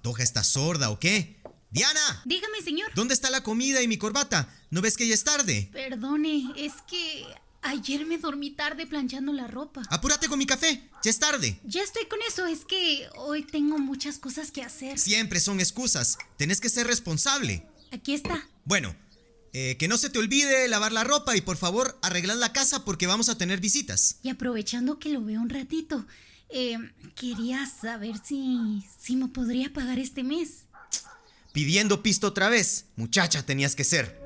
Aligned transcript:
¿Patoja 0.00 0.22
está 0.22 0.42
sorda 0.42 0.88
o 0.88 0.98
qué? 0.98 1.36
¡Diana! 1.70 2.22
Dígame, 2.24 2.62
señor. 2.62 2.90
¿Dónde 2.94 3.12
está 3.12 3.28
la 3.28 3.42
comida 3.42 3.82
y 3.82 3.88
mi 3.88 3.98
corbata? 3.98 4.48
¿No 4.70 4.80
ves 4.80 4.96
que 4.96 5.06
ya 5.06 5.12
es 5.12 5.24
tarde? 5.24 5.68
Perdone, 5.74 6.54
es 6.56 6.72
que 6.88 7.26
ayer 7.60 8.06
me 8.06 8.16
dormí 8.16 8.50
tarde 8.50 8.86
planchando 8.86 9.30
la 9.34 9.46
ropa. 9.46 9.82
Apúrate 9.90 10.26
con 10.26 10.38
mi 10.38 10.46
café, 10.46 10.88
ya 11.04 11.10
es 11.10 11.18
tarde. 11.18 11.60
Ya 11.64 11.82
estoy 11.82 12.06
con 12.06 12.18
eso, 12.26 12.46
es 12.46 12.64
que 12.64 13.10
hoy 13.16 13.42
tengo 13.42 13.78
muchas 13.78 14.16
cosas 14.16 14.50
que 14.50 14.62
hacer. 14.62 14.98
Siempre 14.98 15.38
son 15.38 15.60
excusas, 15.60 16.16
tenés 16.38 16.62
que 16.62 16.70
ser 16.70 16.86
responsable. 16.86 17.66
Aquí 17.92 18.14
está. 18.14 18.48
Bueno, 18.64 18.96
eh, 19.52 19.76
que 19.78 19.86
no 19.86 19.98
se 19.98 20.08
te 20.08 20.18
olvide 20.18 20.66
lavar 20.68 20.92
la 20.92 21.04
ropa 21.04 21.36
y 21.36 21.42
por 21.42 21.58
favor 21.58 21.98
arreglar 22.00 22.38
la 22.38 22.54
casa 22.54 22.86
porque 22.86 23.06
vamos 23.06 23.28
a 23.28 23.36
tener 23.36 23.60
visitas. 23.60 24.16
Y 24.22 24.30
aprovechando 24.30 24.98
que 24.98 25.10
lo 25.10 25.22
veo 25.22 25.42
un 25.42 25.50
ratito, 25.50 26.06
eh, 26.52 26.78
quería 27.14 27.66
saber 27.66 28.16
si, 28.22 28.84
si 28.98 29.16
me 29.16 29.28
podría 29.28 29.72
pagar 29.72 29.98
este 29.98 30.22
mes. 30.22 30.64
Pidiendo 31.52 32.02
pisto 32.02 32.28
otra 32.28 32.48
vez. 32.48 32.86
Muchacha 32.96 33.44
tenías 33.44 33.74
que 33.74 33.84
ser. 33.84 34.20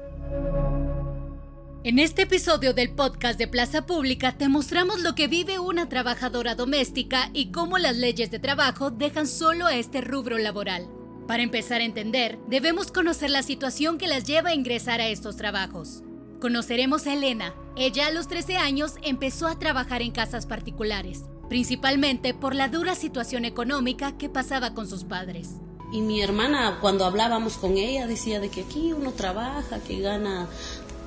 En 1.84 1.98
este 1.98 2.22
episodio 2.22 2.72
del 2.72 2.90
podcast 2.92 3.38
de 3.38 3.46
Plaza 3.46 3.84
Pública 3.84 4.32
te 4.38 4.48
mostramos 4.48 5.02
lo 5.02 5.14
que 5.14 5.28
vive 5.28 5.58
una 5.58 5.88
trabajadora 5.90 6.54
doméstica 6.54 7.28
y 7.34 7.52
cómo 7.52 7.76
las 7.76 7.96
leyes 7.96 8.30
de 8.30 8.38
trabajo 8.38 8.90
dejan 8.90 9.26
solo 9.26 9.66
a 9.66 9.76
este 9.76 10.00
rubro 10.00 10.38
laboral. 10.38 10.88
Para 11.28 11.42
empezar 11.42 11.82
a 11.82 11.84
entender, 11.84 12.38
debemos 12.48 12.90
conocer 12.90 13.28
la 13.28 13.42
situación 13.42 13.98
que 13.98 14.06
las 14.08 14.24
lleva 14.24 14.50
a 14.50 14.54
ingresar 14.54 15.02
a 15.02 15.08
estos 15.08 15.36
trabajos. 15.36 16.02
Conoceremos 16.40 17.06
a 17.06 17.12
Elena. 17.12 17.54
Ella 17.76 18.06
a 18.06 18.12
los 18.12 18.28
13 18.28 18.56
años 18.56 18.94
empezó 19.02 19.46
a 19.46 19.58
trabajar 19.58 20.00
en 20.00 20.12
casas 20.12 20.46
particulares, 20.46 21.24
principalmente 21.54 22.34
por 22.34 22.52
la 22.52 22.66
dura 22.66 22.96
situación 22.96 23.44
económica 23.44 24.18
que 24.18 24.28
pasaba 24.28 24.74
con 24.74 24.88
sus 24.88 25.04
padres. 25.04 25.50
Y 25.92 26.00
mi 26.00 26.20
hermana, 26.20 26.78
cuando 26.80 27.04
hablábamos 27.04 27.58
con 27.58 27.78
ella, 27.78 28.08
decía 28.08 28.40
de 28.40 28.48
que 28.48 28.62
aquí 28.62 28.92
uno 28.92 29.12
trabaja, 29.12 29.78
que 29.78 30.00
gana, 30.00 30.48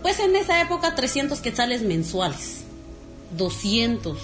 pues 0.02 0.22
en 0.22 0.38
esa 0.38 0.62
época 0.62 0.96
300 0.96 1.42
quetzales 1.42 1.82
mensuales, 1.82 2.64
200. 3.36 4.18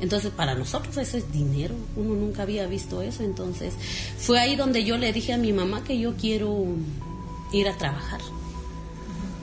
Entonces, 0.00 0.32
para 0.32 0.56
nosotros 0.56 0.96
eso 0.96 1.16
es 1.16 1.30
dinero, 1.30 1.76
uno 1.94 2.16
nunca 2.16 2.42
había 2.42 2.66
visto 2.66 3.00
eso. 3.00 3.22
Entonces, 3.22 3.74
fue 4.18 4.40
ahí 4.40 4.56
donde 4.56 4.82
yo 4.82 4.98
le 4.98 5.12
dije 5.12 5.32
a 5.32 5.38
mi 5.38 5.52
mamá 5.52 5.84
que 5.84 5.96
yo 5.96 6.16
quiero 6.16 6.64
ir 7.52 7.68
a 7.68 7.78
trabajar 7.78 8.20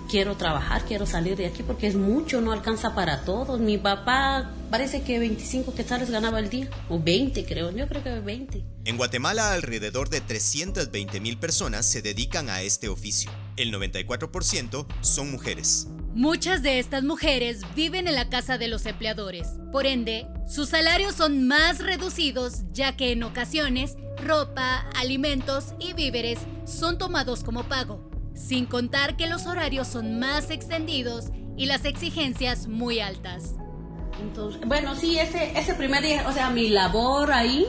quiero 0.08 0.36
trabajar, 0.36 0.84
quiero 0.86 1.06
salir 1.06 1.36
de 1.38 1.46
aquí 1.46 1.64
porque 1.64 1.88
es 1.88 1.96
mucho, 1.96 2.42
no 2.42 2.52
alcanza 2.52 2.96
para 2.96 3.22
todos. 3.22 3.60
Mi 3.60 3.78
papá 3.78 4.52
parece 4.70 5.04
que 5.04 5.20
25 5.20 5.76
quetzales 5.76 6.10
ganaba 6.10 6.40
el 6.40 6.50
día, 6.50 6.70
o 6.90 7.00
20 7.00 7.46
creo, 7.46 7.72
yo 7.72 7.88
creo 7.88 8.04
que 8.04 8.20
20. 8.20 8.64
En 8.86 8.98
Guatemala 8.98 9.54
alrededor 9.54 10.10
de 10.10 10.22
320 10.22 11.20
mil 11.20 11.38
personas 11.38 11.86
se 11.86 12.02
dedican 12.02 12.50
a 12.50 12.62
este 12.62 12.88
oficio. 12.88 13.32
El 13.58 13.74
94% 13.74 14.86
son 15.02 15.32
mujeres. 15.32 15.88
Muchas 16.14 16.64
de 16.64 16.80
estas 16.80 17.04
mujeres 17.04 17.62
viven 17.76 18.08
en 18.08 18.16
la 18.16 18.30
casa 18.30 18.58
de 18.58 18.68
los 18.68 18.86
empleadores. 18.88 19.50
Por 19.72 19.86
ende, 19.86 20.26
sus 20.50 20.70
salarios 20.70 21.16
son 21.16 21.48
más 21.48 21.80
reducidos 21.80 22.64
ya 22.72 22.96
que 22.96 23.12
en 23.12 23.24
ocasiones 23.24 23.96
ropa, 24.24 24.90
alimentos 24.96 25.76
y 25.80 25.94
víveres 25.94 26.40
son 26.66 26.98
tomados 26.98 27.44
como 27.44 27.64
pago 27.66 28.17
sin 28.38 28.66
contar 28.68 29.18
que 29.18 29.28
los 29.28 29.48
horarios 29.48 29.88
son 29.88 30.20
más 30.20 30.52
extendidos 30.52 31.26
y 31.58 31.66
las 31.66 31.86
exigencias 31.86 32.68
muy 32.68 33.00
altas. 33.00 33.56
Entonces, 34.22 34.62
bueno, 34.66 34.96
sí, 34.96 35.18
ese, 35.20 35.58
ese 35.58 35.74
primer 35.74 36.04
día, 36.04 36.26
o 36.28 36.32
sea, 36.32 36.50
mi 36.52 36.70
labor 36.70 37.32
ahí 37.32 37.66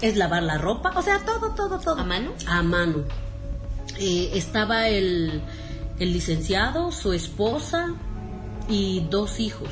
es 0.00 0.16
lavar 0.16 0.42
la 0.42 0.58
ropa, 0.58 0.92
o 0.96 1.02
sea, 1.02 1.20
todo, 1.20 1.54
todo, 1.54 1.78
todo. 1.78 2.00
¿A 2.00 2.04
mano? 2.04 2.32
A 2.46 2.62
mano. 2.62 3.04
Eh, 3.98 4.30
estaba 4.34 4.88
el, 4.88 5.42
el 5.98 6.12
licenciado, 6.12 6.90
su 6.90 7.12
esposa 7.12 7.94
y 8.68 9.06
dos 9.10 9.38
hijos. 9.38 9.68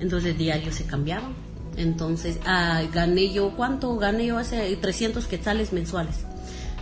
Entonces 0.00 0.36
diario 0.36 0.72
se 0.72 0.86
cambiaban. 0.86 1.34
Entonces 1.76 2.40
ah, 2.46 2.82
gané 2.92 3.32
yo, 3.32 3.54
¿cuánto 3.56 3.96
gané 3.96 4.26
yo? 4.26 4.38
Hace 4.38 4.76
300 4.76 5.26
quetzales 5.26 5.72
mensuales 5.72 6.24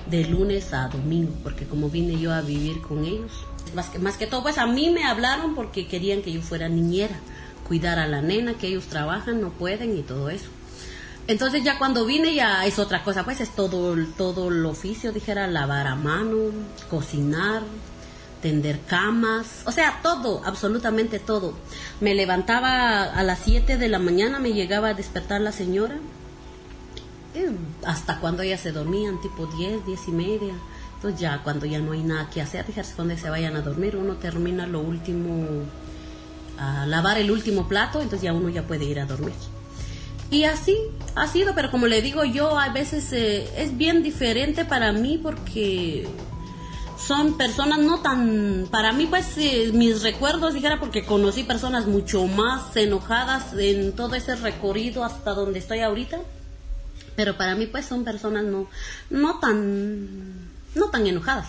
de 0.06 0.24
lunes 0.24 0.72
a 0.72 0.88
domingo, 0.88 1.32
porque 1.42 1.66
como 1.66 1.90
vine 1.90 2.18
yo 2.18 2.32
a 2.32 2.40
vivir 2.40 2.80
con 2.80 3.04
ellos, 3.04 3.32
más 3.74 3.88
que, 3.90 3.98
más 3.98 4.16
que 4.16 4.26
todo, 4.26 4.42
pues 4.42 4.58
a 4.58 4.66
mí 4.66 4.90
me 4.90 5.04
hablaron 5.04 5.54
porque 5.54 5.86
querían 5.86 6.22
que 6.22 6.32
yo 6.32 6.40
fuera 6.42 6.68
niñera, 6.68 7.16
cuidar 7.66 7.98
a 7.98 8.06
la 8.06 8.22
nena, 8.22 8.54
que 8.54 8.68
ellos 8.68 8.86
trabajan, 8.86 9.40
no 9.40 9.50
pueden 9.50 9.96
y 9.96 10.02
todo 10.02 10.30
eso. 10.30 10.48
Entonces 11.26 11.62
ya 11.62 11.78
cuando 11.78 12.06
vine 12.06 12.34
ya 12.34 12.64
es 12.64 12.78
otra 12.78 13.04
cosa, 13.04 13.24
pues 13.24 13.42
es 13.42 13.50
todo, 13.50 13.94
todo 14.16 14.48
el 14.48 14.64
oficio, 14.64 15.12
dijera, 15.12 15.46
lavar 15.46 15.86
a 15.86 15.94
mano, 15.94 16.52
cocinar, 16.88 17.62
tender 18.40 18.80
camas, 18.86 19.62
o 19.66 19.72
sea, 19.72 20.00
todo, 20.02 20.40
absolutamente 20.46 21.18
todo. 21.18 21.52
Me 22.00 22.14
levantaba 22.14 23.02
a 23.02 23.22
las 23.22 23.40
7 23.40 23.76
de 23.76 23.88
la 23.88 23.98
mañana, 23.98 24.38
me 24.38 24.54
llegaba 24.54 24.88
a 24.88 24.94
despertar 24.94 25.42
la 25.42 25.52
señora, 25.52 25.96
hasta 27.84 28.20
cuando 28.20 28.42
ellas 28.42 28.60
se 28.60 28.72
dormían, 28.72 29.20
tipo 29.20 29.46
10, 29.46 29.86
10 29.86 30.08
y 30.08 30.12
media. 30.12 30.54
Entonces 30.94 31.20
ya 31.20 31.42
cuando 31.44 31.66
ya 31.66 31.78
no 31.78 31.92
hay 31.92 32.02
nada 32.02 32.28
que 32.28 32.42
hacer, 32.42 32.66
dejarse 32.66 32.94
donde 32.96 33.16
se 33.16 33.30
vayan 33.30 33.54
a 33.56 33.62
dormir, 33.62 33.96
uno 33.96 34.14
termina 34.14 34.66
lo 34.66 34.80
último, 34.80 35.46
a 36.58 36.86
lavar 36.86 37.18
el 37.18 37.30
último 37.30 37.68
plato, 37.68 38.00
entonces 38.00 38.22
ya 38.22 38.32
uno 38.32 38.48
ya 38.48 38.66
puede 38.66 38.84
ir 38.84 38.98
a 38.98 39.06
dormir. 39.06 39.34
Y 40.30 40.44
así 40.44 40.76
ha 41.14 41.26
sido, 41.28 41.54
pero 41.54 41.70
como 41.70 41.86
le 41.86 42.02
digo 42.02 42.24
yo, 42.24 42.58
a 42.58 42.70
veces 42.70 43.12
eh, 43.12 43.48
es 43.56 43.76
bien 43.78 44.02
diferente 44.02 44.64
para 44.64 44.92
mí 44.92 45.18
porque 45.22 46.06
son 46.98 47.38
personas 47.38 47.78
no 47.78 48.00
tan, 48.00 48.66
para 48.70 48.92
mí 48.92 49.06
pues 49.06 49.38
eh, 49.38 49.70
mis 49.72 50.02
recuerdos, 50.02 50.52
dijera, 50.52 50.80
porque 50.80 51.04
conocí 51.06 51.44
personas 51.44 51.86
mucho 51.86 52.26
más 52.26 52.76
enojadas 52.76 53.54
en 53.56 53.92
todo 53.92 54.16
ese 54.16 54.34
recorrido 54.34 55.04
hasta 55.04 55.32
donde 55.32 55.60
estoy 55.60 55.78
ahorita 55.78 56.18
pero 57.16 57.36
para 57.36 57.54
mí 57.54 57.66
pues 57.66 57.86
son 57.86 58.04
personas 58.04 58.44
no, 58.44 58.68
no 59.10 59.38
tan, 59.40 60.48
no 60.74 60.90
tan 60.90 61.06
enojadas, 61.06 61.48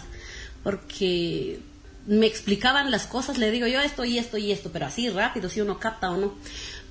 porque 0.64 1.60
me 2.08 2.26
explicaban 2.26 2.90
las 2.90 3.06
cosas, 3.06 3.38
le 3.38 3.52
digo 3.52 3.68
yo 3.68 3.80
esto 3.80 4.04
y 4.04 4.18
esto 4.18 4.38
y 4.38 4.52
esto, 4.52 4.72
pero 4.72 4.88
así 4.88 5.10
rápido, 5.10 5.50
si 5.50 5.62
uno 5.62 5.80
capta 5.80 6.10
o 6.10 6.18
no. 6.18 6.34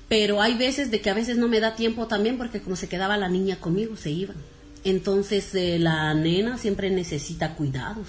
Pero 0.07 0.41
hay 0.41 0.55
veces 0.55 0.89
de 0.91 1.01
que 1.01 1.09
a 1.09 1.13
veces 1.13 1.37
no 1.37 1.47
me 1.47 1.59
da 1.59 1.75
tiempo 1.75 2.07
también 2.07 2.37
porque 2.37 2.61
como 2.61 2.75
se 2.75 2.89
quedaba 2.89 3.17
la 3.17 3.29
niña 3.29 3.57
conmigo, 3.59 3.95
se 3.95 4.11
iban. 4.11 4.37
Entonces 4.83 5.53
eh, 5.55 5.77
la 5.77 6.13
nena 6.13 6.57
siempre 6.57 6.89
necesita 6.89 7.53
cuidados. 7.55 8.07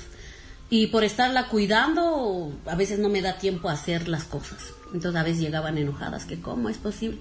Y 0.70 0.86
por 0.86 1.02
estarla 1.02 1.48
cuidando, 1.48 2.52
a 2.64 2.76
veces 2.76 3.00
no 3.00 3.08
me 3.08 3.22
da 3.22 3.38
tiempo 3.38 3.68
a 3.68 3.72
hacer 3.72 4.06
las 4.06 4.24
cosas. 4.24 4.72
Entonces 4.94 5.20
a 5.20 5.24
veces 5.24 5.40
llegaban 5.40 5.78
enojadas, 5.78 6.24
que 6.24 6.40
cómo 6.40 6.68
es 6.68 6.78
posible. 6.78 7.18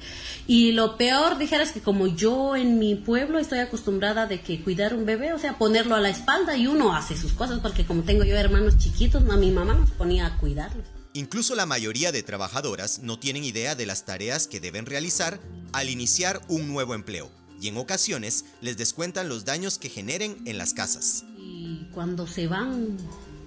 Y 0.48 0.72
lo 0.72 0.98
peor, 0.98 1.38
dijera, 1.38 1.64
es 1.64 1.72
que 1.72 1.82
como 1.82 2.08
yo 2.08 2.56
en 2.56 2.80
mi 2.80 2.96
pueblo 2.96 3.40
estoy 3.40 3.60
acostumbrada 3.60 4.28
de 4.28 4.42
que 4.42 4.62
cuidar 4.64 4.94
un 4.94 5.06
bebé, 5.06 5.34
o 5.34 5.40
sea, 5.40 5.58
ponerlo 5.58 5.96
a 5.96 6.00
la 6.00 6.10
espalda 6.10 6.56
y 6.58 6.68
uno 6.68 6.96
hace 6.96 7.18
sus 7.18 7.34
cosas, 7.34 7.60
porque 7.60 7.86
como 7.86 8.04
tengo 8.04 8.24
yo 8.24 8.36
hermanos 8.36 8.78
chiquitos, 8.78 9.28
a 9.30 9.38
mi 9.38 9.52
mamá 9.52 9.74
nos 9.74 9.92
ponía 9.92 10.28
a 10.28 10.38
cuidarlos. 10.38 10.86
Incluso 11.14 11.56
la 11.56 11.66
mayoría 11.66 12.12
de 12.12 12.22
trabajadoras 12.22 13.00
no 13.00 13.18
tienen 13.18 13.44
idea 13.44 13.74
de 13.76 13.88
las 13.88 14.06
tareas 14.06 14.48
que 14.48 14.60
deben 14.60 14.86
realizar 14.86 15.40
al 15.74 15.90
iniciar 15.90 16.42
un 16.48 16.68
nuevo 16.68 16.94
empleo 16.94 17.32
y 17.62 17.68
en 17.68 17.78
ocasiones 17.78 18.46
les 18.62 18.78
descuentan 18.78 19.28
los 19.28 19.44
daños 19.44 19.78
que 19.78 19.90
generen 19.90 20.38
en 20.46 20.58
las 20.58 20.74
casas. 20.74 21.26
Y 21.38 21.88
cuando 21.94 22.28
se 22.28 22.48
van 22.48 22.98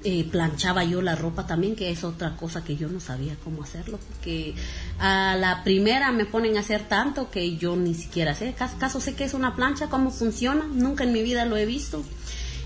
eh, 0.04 0.24
planchaba 0.24 0.84
yo 0.84 1.00
la 1.00 1.14
ropa 1.14 1.46
también, 1.46 1.76
que 1.76 1.90
es 1.90 2.02
otra 2.02 2.36
cosa 2.36 2.64
que 2.64 2.76
yo 2.76 2.88
no 2.88 2.98
sabía 2.98 3.36
cómo 3.44 3.62
hacerlo, 3.62 3.98
porque 4.08 4.54
a 4.98 5.36
la 5.36 5.62
primera 5.62 6.10
me 6.10 6.24
ponen 6.24 6.56
a 6.56 6.60
hacer 6.60 6.88
tanto 6.88 7.30
que 7.30 7.56
yo 7.56 7.76
ni 7.76 7.94
siquiera 7.94 8.34
sé, 8.34 8.54
caso 8.78 9.00
sé 9.00 9.14
que 9.14 9.24
es 9.24 9.34
una 9.34 9.54
plancha, 9.54 9.88
cómo 9.88 10.10
funciona, 10.10 10.66
nunca 10.66 11.04
en 11.04 11.12
mi 11.12 11.22
vida 11.22 11.44
lo 11.44 11.56
he 11.56 11.66
visto. 11.66 12.02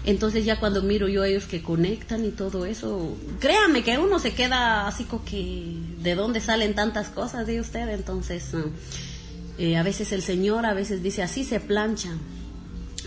Entonces 0.06 0.44
ya 0.44 0.61
cuando 0.61 0.83
miro 0.83 1.09
yo 1.09 1.23
a 1.23 1.29
ellos 1.29 1.47
que 1.47 1.62
conectan 1.62 2.25
y 2.25 2.31
todo 2.31 2.65
eso, 2.65 3.17
créame 3.41 3.83
que 3.83 3.99
uno 3.99 4.19
se 4.21 4.35
queda 4.35 4.87
así 4.87 5.05
como 5.05 5.25
que 5.25 5.77
de 5.99 6.15
dónde 6.15 6.41
salen 6.41 6.75
tantas 6.75 7.09
cosas 7.09 7.47
de 7.47 7.61
usted, 7.61 7.88
entonces 7.88 8.53
eh, 9.59 9.77
a 9.77 9.83
veces 9.83 10.12
el 10.12 10.23
señor 10.23 10.65
a 10.65 10.75
veces 10.75 11.03
dice 11.03 11.23
así 11.23 11.44
se 11.44 11.59
plancha 11.59 12.11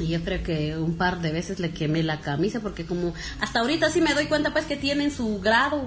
yo 0.08 0.24
creo 0.24 0.44
que 0.44 0.78
un 0.78 0.96
par 0.96 1.22
de 1.22 1.32
veces 1.32 1.60
le 1.60 1.72
quemé 1.72 2.04
la 2.04 2.22
camisa 2.22 2.60
porque 2.60 2.86
como 2.86 3.14
hasta 3.40 3.60
ahorita 3.60 3.90
sí 3.90 4.02
me 4.02 4.14
doy 4.14 4.28
cuenta 4.28 4.52
pues 4.52 4.66
que 4.66 4.78
tienen 4.78 5.12
su 5.12 5.40
grado. 5.40 5.84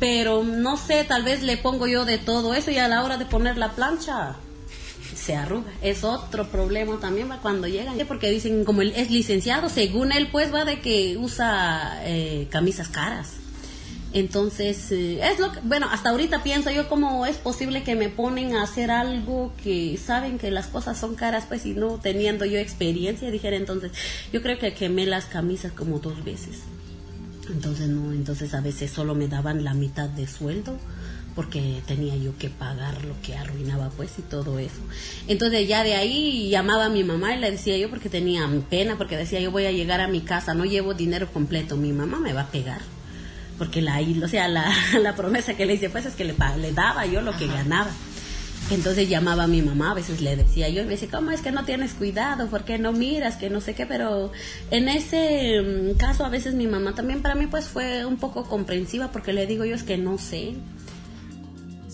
Pero 0.00 0.42
no 0.42 0.76
sé, 0.76 1.04
tal 1.04 1.22
vez 1.22 1.42
le 1.42 1.56
pongo 1.56 1.86
yo 1.86 2.04
de 2.04 2.18
todo 2.18 2.54
eso 2.54 2.70
y 2.70 2.78
a 2.78 2.88
la 2.88 3.04
hora 3.04 3.16
de 3.16 3.26
poner 3.26 3.56
la 3.56 3.72
plancha 3.72 4.36
se 5.14 5.34
arruga. 5.36 5.72
Es 5.82 6.04
otro 6.04 6.48
problema 6.48 6.98
también 7.00 7.30
va 7.30 7.38
cuando 7.38 7.66
llegan. 7.68 7.96
Porque 8.06 8.30
dicen, 8.30 8.64
como 8.64 8.82
él 8.82 8.92
es 8.96 9.10
licenciado, 9.10 9.68
según 9.68 10.12
él 10.12 10.28
pues 10.30 10.52
va 10.52 10.64
de 10.64 10.80
que 10.80 11.16
usa 11.16 12.00
eh, 12.04 12.48
camisas 12.50 12.88
caras. 12.88 13.43
Entonces, 14.14 14.92
eh, 14.92 15.18
es 15.28 15.40
lo 15.40 15.50
que, 15.50 15.58
bueno, 15.64 15.88
hasta 15.90 16.10
ahorita 16.10 16.44
pienso 16.44 16.70
yo 16.70 16.88
cómo 16.88 17.26
es 17.26 17.36
posible 17.36 17.82
que 17.82 17.96
me 17.96 18.08
ponen 18.08 18.54
a 18.54 18.62
hacer 18.62 18.92
algo 18.92 19.52
que 19.60 19.98
saben 19.98 20.38
que 20.38 20.52
las 20.52 20.68
cosas 20.68 20.96
son 20.96 21.16
caras, 21.16 21.46
pues, 21.48 21.66
y 21.66 21.74
no 21.74 21.98
teniendo 21.98 22.44
yo 22.44 22.60
experiencia, 22.60 23.32
dijera 23.32 23.56
entonces, 23.56 23.90
yo 24.32 24.40
creo 24.40 24.56
que 24.60 24.72
quemé 24.72 25.04
las 25.04 25.24
camisas 25.24 25.72
como 25.72 25.98
dos 25.98 26.22
veces. 26.22 26.60
Entonces, 27.50 27.88
no, 27.88 28.12
entonces 28.12 28.54
a 28.54 28.60
veces 28.60 28.92
solo 28.92 29.16
me 29.16 29.26
daban 29.26 29.64
la 29.64 29.74
mitad 29.74 30.08
de 30.08 30.28
sueldo 30.28 30.78
porque 31.34 31.82
tenía 31.84 32.16
yo 32.16 32.38
que 32.38 32.48
pagar 32.48 33.04
lo 33.04 33.20
que 33.20 33.34
arruinaba 33.34 33.90
pues 33.90 34.12
y 34.20 34.22
todo 34.22 34.60
eso. 34.60 34.80
Entonces 35.26 35.66
ya 35.66 35.82
de 35.82 35.94
ahí 35.94 36.48
llamaba 36.48 36.84
a 36.84 36.88
mi 36.88 37.02
mamá 37.02 37.34
y 37.34 37.40
le 37.40 37.50
decía 37.50 37.76
yo 37.76 37.90
porque 37.90 38.08
tenía 38.08 38.48
pena, 38.70 38.96
porque 38.96 39.16
decía 39.16 39.40
yo 39.40 39.50
voy 39.50 39.66
a 39.66 39.72
llegar 39.72 40.00
a 40.00 40.06
mi 40.06 40.20
casa, 40.20 40.54
no 40.54 40.64
llevo 40.64 40.94
dinero 40.94 41.32
completo, 41.32 41.76
mi 41.76 41.92
mamá 41.92 42.20
me 42.20 42.32
va 42.32 42.42
a 42.42 42.50
pegar 42.52 42.93
porque 43.58 43.82
la, 43.82 44.00
o 44.22 44.28
sea, 44.28 44.48
la, 44.48 44.72
la 45.00 45.14
promesa 45.14 45.54
que 45.54 45.66
le 45.66 45.74
hice 45.74 45.90
pues 45.90 46.06
es 46.06 46.14
que 46.14 46.24
le, 46.24 46.34
le 46.58 46.72
daba 46.72 47.06
yo 47.06 47.20
lo 47.20 47.36
que 47.36 47.46
ganaba. 47.46 47.90
Entonces 48.70 49.10
llamaba 49.10 49.44
a 49.44 49.46
mi 49.46 49.60
mamá, 49.60 49.90
a 49.90 49.94
veces 49.94 50.22
le 50.22 50.36
decía 50.36 50.70
yo, 50.70 50.80
y 50.80 50.84
me 50.84 50.92
decía, 50.92 51.08
¿cómo 51.10 51.30
es 51.30 51.42
que 51.42 51.52
no 51.52 51.64
tienes 51.64 51.92
cuidado? 51.92 52.48
¿Por 52.48 52.64
qué 52.64 52.78
no 52.78 52.92
miras? 52.92 53.36
Que 53.36 53.50
no 53.50 53.60
sé 53.60 53.74
qué, 53.74 53.84
pero 53.84 54.32
en 54.70 54.88
ese 54.88 55.60
mm, 55.60 55.98
caso 55.98 56.24
a 56.24 56.30
veces 56.30 56.54
mi 56.54 56.66
mamá 56.66 56.94
también 56.94 57.20
para 57.20 57.34
mí 57.34 57.46
pues 57.46 57.66
fue 57.68 58.06
un 58.06 58.16
poco 58.16 58.44
comprensiva 58.44 59.12
porque 59.12 59.34
le 59.34 59.46
digo 59.46 59.66
yo 59.66 59.74
es 59.74 59.82
que 59.82 59.98
no 59.98 60.16
sé, 60.16 60.54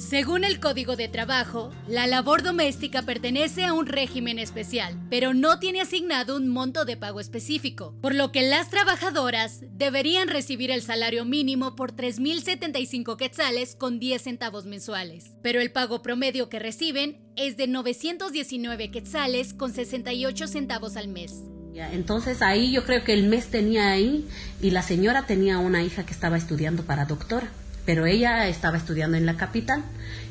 según 0.00 0.44
el 0.44 0.60
Código 0.60 0.96
de 0.96 1.08
Trabajo, 1.08 1.70
la 1.86 2.06
labor 2.06 2.42
doméstica 2.42 3.02
pertenece 3.02 3.66
a 3.66 3.74
un 3.74 3.84
régimen 3.84 4.38
especial, 4.38 4.98
pero 5.10 5.34
no 5.34 5.58
tiene 5.58 5.82
asignado 5.82 6.38
un 6.38 6.48
monto 6.48 6.86
de 6.86 6.96
pago 6.96 7.20
específico, 7.20 7.94
por 8.00 8.14
lo 8.14 8.32
que 8.32 8.40
las 8.40 8.70
trabajadoras 8.70 9.60
deberían 9.72 10.28
recibir 10.28 10.70
el 10.70 10.80
salario 10.80 11.26
mínimo 11.26 11.76
por 11.76 11.94
3.075 11.94 13.18
quetzales 13.18 13.76
con 13.76 13.98
10 13.98 14.22
centavos 14.22 14.64
mensuales, 14.64 15.32
pero 15.42 15.60
el 15.60 15.70
pago 15.70 16.00
promedio 16.00 16.48
que 16.48 16.58
reciben 16.58 17.18
es 17.36 17.58
de 17.58 17.66
919 17.66 18.90
quetzales 18.90 19.52
con 19.52 19.74
68 19.74 20.46
centavos 20.46 20.96
al 20.96 21.08
mes. 21.08 21.42
Entonces 21.74 22.40
ahí 22.40 22.72
yo 22.72 22.84
creo 22.84 23.04
que 23.04 23.12
el 23.12 23.24
mes 23.24 23.48
tenía 23.48 23.90
ahí 23.90 24.26
y 24.62 24.70
la 24.70 24.82
señora 24.82 25.26
tenía 25.26 25.58
una 25.58 25.82
hija 25.82 26.04
que 26.04 26.12
estaba 26.12 26.38
estudiando 26.38 26.84
para 26.84 27.04
doctora 27.04 27.50
pero 27.90 28.06
ella 28.06 28.46
estaba 28.46 28.76
estudiando 28.76 29.16
en 29.16 29.26
la 29.26 29.36
capital 29.36 29.82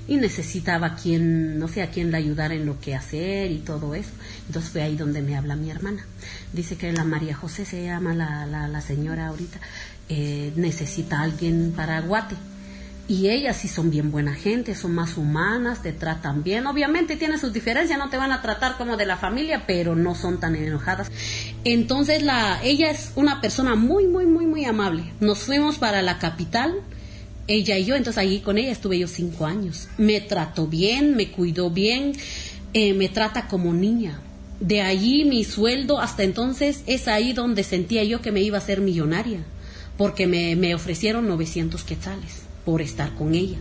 y 0.08 0.16
necesitaba 0.16 0.96
quien, 0.96 1.60
no 1.60 1.68
sé, 1.68 1.82
a 1.82 1.92
quien 1.92 2.10
la 2.10 2.18
ayudara 2.18 2.54
en 2.54 2.66
lo 2.66 2.80
que 2.80 2.96
hacer 2.96 3.52
y 3.52 3.58
todo 3.58 3.96
eso. 3.96 4.12
Entonces 4.48 4.72
fue 4.72 4.82
ahí 4.82 4.96
donde 4.96 5.22
me 5.22 5.36
habla 5.36 5.58
mi 5.58 5.70
hermana. 5.70 6.06
Dice 6.54 6.78
que 6.78 6.94
la 6.94 7.04
María 7.04 7.36
José 7.36 7.66
se 7.66 7.84
llama 7.84 8.16
la, 8.16 8.80
señora 8.80 9.28
ahorita, 9.28 9.60
eh, 10.08 10.54
necesita 10.56 11.20
alguien 11.20 11.74
para 11.76 12.00
Guate. 12.00 12.38
Y 13.10 13.28
ellas 13.28 13.58
sí 13.58 13.68
son 13.68 13.92
bien 13.92 14.10
buena 14.10 14.36
gente, 14.36 14.74
son 14.74 14.96
más 14.96 15.18
humanas, 15.18 15.82
te 15.82 15.92
tratan 15.92 16.44
bien. 16.44 16.66
Obviamente 16.66 17.18
tiene 17.18 17.38
sus 17.38 17.52
diferencias, 17.52 18.00
no 18.00 18.10
te 18.10 18.16
van 18.16 18.32
a 18.32 18.42
tratar 18.42 18.78
como 18.78 18.96
de 18.96 19.06
la 19.06 19.18
familia, 19.18 19.66
pero 19.68 19.98
no 19.98 20.16
son 20.16 20.40
tan 20.40 20.56
enojadas. 20.56 21.12
Entonces 21.66 22.24
la, 22.24 22.64
ella 22.64 22.90
es 22.90 23.12
una 23.18 23.42
persona 23.42 23.76
muy, 23.76 24.08
muy, 24.08 24.26
muy, 24.28 24.46
muy 24.46 24.64
amable. 24.64 25.12
Nos 25.20 25.40
fuimos 25.40 25.78
para 25.78 26.02
la 26.02 26.20
capital 26.20 26.74
ella 27.50 27.78
y 27.78 27.86
yo, 27.86 27.96
entonces 27.96 28.20
ahí 28.20 28.40
con 28.40 28.58
ella 28.58 28.72
estuve 28.72 29.00
yo 29.00 29.08
cinco 29.08 29.46
años. 29.46 29.90
Me 29.98 30.22
trató 30.22 30.68
bien, 30.68 31.16
me 31.16 31.30
cuidó 31.30 31.70
bien, 31.70 32.14
eh, 32.74 32.94
me 32.94 33.10
trata 33.10 33.48
como 33.48 33.74
niña. 33.74 34.22
De 34.60 34.82
allí 34.82 35.26
mi 35.26 35.44
sueldo 35.44 36.00
hasta 36.00 36.24
entonces 36.24 36.84
es 36.86 37.08
ahí 37.08 37.34
donde 37.34 37.64
sentía 37.64 38.04
yo 38.04 38.22
que 38.22 38.32
me 38.32 38.42
iba 38.42 38.58
a 38.58 38.62
ser 38.62 38.82
millonaria, 38.82 39.40
porque 39.98 40.28
me, 40.28 40.56
me 40.56 40.76
ofrecieron 40.76 41.28
900 41.28 41.84
quetzales 41.84 42.44
por 42.66 42.82
estar 42.82 43.16
con 43.16 43.34
ella. 43.34 43.58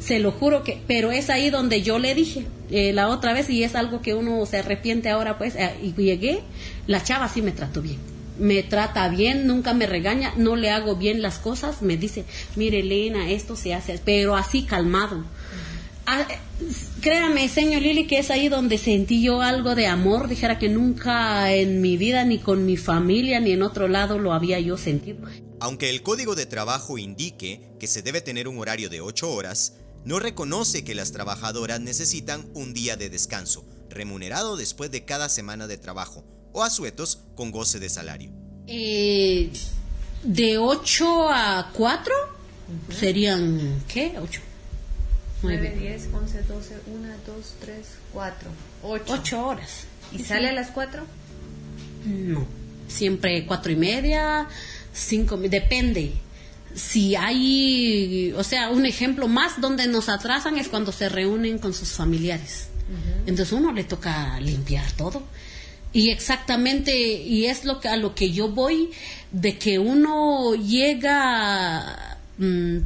Se 0.00 0.18
lo 0.18 0.32
juro 0.32 0.64
que, 0.64 0.80
pero 0.86 1.12
es 1.12 1.30
ahí 1.30 1.50
donde 1.50 1.82
yo 1.82 1.98
le 1.98 2.14
dije 2.14 2.44
eh, 2.70 2.92
la 2.92 3.08
otra 3.08 3.32
vez 3.32 3.48
y 3.48 3.62
es 3.62 3.74
algo 3.74 4.02
que 4.02 4.14
uno 4.14 4.44
se 4.44 4.58
arrepiente 4.58 5.08
ahora 5.08 5.38
pues, 5.38 5.54
eh, 5.54 5.74
y 5.82 5.92
llegué, 5.92 6.40
la 6.86 7.02
chava 7.02 7.28
sí 7.28 7.40
me 7.42 7.52
trató 7.52 7.80
bien 7.80 8.13
me 8.38 8.62
trata 8.62 9.08
bien, 9.08 9.46
nunca 9.46 9.74
me 9.74 9.86
regaña, 9.86 10.32
no 10.36 10.56
le 10.56 10.70
hago 10.70 10.96
bien 10.96 11.22
las 11.22 11.38
cosas, 11.38 11.82
me 11.82 11.96
dice, 11.96 12.24
mire 12.56 12.80
Elena, 12.80 13.30
esto 13.30 13.56
se 13.56 13.74
hace, 13.74 14.00
pero 14.04 14.36
así 14.36 14.64
calmado. 14.64 15.24
Ah, 16.06 16.26
créame, 17.00 17.48
señor 17.48 17.80
Lili, 17.80 18.06
que 18.06 18.18
es 18.18 18.30
ahí 18.30 18.48
donde 18.48 18.76
sentí 18.76 19.22
yo 19.22 19.40
algo 19.40 19.74
de 19.74 19.86
amor, 19.86 20.28
dijera 20.28 20.58
que 20.58 20.68
nunca 20.68 21.50
en 21.52 21.80
mi 21.80 21.96
vida, 21.96 22.24
ni 22.24 22.38
con 22.38 22.66
mi 22.66 22.76
familia, 22.76 23.40
ni 23.40 23.52
en 23.52 23.62
otro 23.62 23.88
lado 23.88 24.18
lo 24.18 24.34
había 24.34 24.60
yo 24.60 24.76
sentido. 24.76 25.26
Aunque 25.60 25.88
el 25.88 26.02
código 26.02 26.34
de 26.34 26.44
trabajo 26.44 26.98
indique 26.98 27.62
que 27.78 27.86
se 27.86 28.02
debe 28.02 28.20
tener 28.20 28.48
un 28.48 28.58
horario 28.58 28.90
de 28.90 29.00
8 29.00 29.32
horas, 29.32 29.76
no 30.04 30.18
reconoce 30.18 30.84
que 30.84 30.94
las 30.94 31.12
trabajadoras 31.12 31.80
necesitan 31.80 32.50
un 32.52 32.74
día 32.74 32.96
de 32.96 33.08
descanso, 33.08 33.64
remunerado 33.88 34.58
después 34.58 34.90
de 34.90 35.06
cada 35.06 35.30
semana 35.30 35.66
de 35.66 35.78
trabajo, 35.78 36.22
o 36.54 36.62
asuetos 36.62 37.18
con 37.34 37.50
goce 37.50 37.78
de 37.78 37.90
salario. 37.90 38.30
Eh, 38.66 39.50
de 40.22 40.56
8 40.56 41.28
a 41.28 41.70
4 41.74 42.14
serían, 42.98 43.82
¿qué? 43.86 44.14
8. 44.18 44.40
9, 45.42 45.76
10, 45.78 46.08
11, 46.14 46.42
12, 46.44 46.76
1, 46.86 47.08
2, 47.26 47.54
3, 47.60 47.86
4. 48.12 48.50
8. 48.82 49.04
8 49.08 49.46
horas. 49.46 49.70
¿Y 50.12 50.20
sale 50.20 50.48
a 50.48 50.52
las 50.52 50.70
4? 50.70 51.02
No, 52.06 52.46
siempre 52.88 53.44
4 53.44 53.72
y 53.72 53.76
media, 53.76 54.48
5, 54.94 55.36
depende. 55.36 56.12
Si 56.74 57.16
hay, 57.16 58.32
o 58.36 58.44
sea, 58.44 58.70
un 58.70 58.86
ejemplo 58.86 59.28
más 59.28 59.60
donde 59.60 59.86
nos 59.86 60.08
atrasan 60.08 60.56
es 60.56 60.68
cuando 60.68 60.92
se 60.92 61.08
reúnen 61.08 61.58
con 61.58 61.74
sus 61.74 61.90
familiares. 61.90 62.68
Entonces 63.26 63.52
uno 63.52 63.72
le 63.72 63.84
toca 63.84 64.38
limpiar 64.40 64.90
todo 64.92 65.22
y 65.94 66.10
exactamente, 66.10 66.92
y 66.92 67.46
es 67.46 67.64
lo 67.64 67.78
que, 67.78 67.88
a 67.88 67.96
lo 67.96 68.16
que 68.16 68.32
yo 68.32 68.48
voy, 68.48 68.90
de 69.30 69.56
que 69.58 69.78
uno 69.78 70.56
llega 70.56 72.18
mm, 72.36 72.78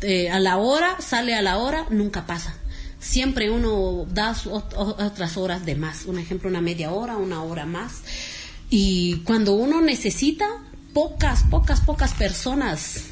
eh, 0.00 0.30
a 0.30 0.40
la 0.40 0.56
hora, 0.56 0.98
sale 0.98 1.34
a 1.34 1.42
la 1.42 1.58
hora, 1.58 1.86
nunca 1.90 2.24
pasa. 2.24 2.56
Siempre 2.98 3.50
uno 3.50 4.06
da 4.10 4.34
otras 4.46 5.36
horas 5.36 5.66
de 5.66 5.74
más. 5.74 6.06
Un 6.06 6.18
ejemplo, 6.18 6.48
una 6.48 6.62
media 6.62 6.90
hora, 6.90 7.18
una 7.18 7.42
hora 7.42 7.66
más. 7.66 8.00
Y 8.70 9.16
cuando 9.24 9.52
uno 9.52 9.82
necesita, 9.82 10.46
pocas, 10.94 11.42
pocas, 11.50 11.82
pocas 11.82 12.14
personas 12.14 13.08